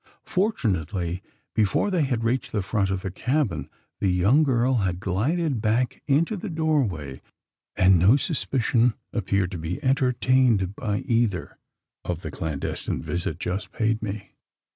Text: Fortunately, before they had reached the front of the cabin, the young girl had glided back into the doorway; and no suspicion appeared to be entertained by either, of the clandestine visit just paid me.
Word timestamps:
Fortunately, 0.25 1.21
before 1.53 1.91
they 1.91 2.01
had 2.01 2.23
reached 2.23 2.51
the 2.51 2.63
front 2.63 2.89
of 2.89 3.03
the 3.03 3.11
cabin, 3.11 3.69
the 3.99 4.07
young 4.09 4.41
girl 4.41 4.77
had 4.77 4.99
glided 4.99 5.61
back 5.61 6.01
into 6.07 6.35
the 6.35 6.49
doorway; 6.49 7.21
and 7.75 7.99
no 7.99 8.15
suspicion 8.17 8.95
appeared 9.13 9.51
to 9.51 9.59
be 9.59 9.77
entertained 9.83 10.75
by 10.75 11.01
either, 11.05 11.59
of 12.03 12.23
the 12.23 12.31
clandestine 12.31 13.03
visit 13.03 13.37
just 13.37 13.71
paid 13.71 14.01
me. 14.01 14.31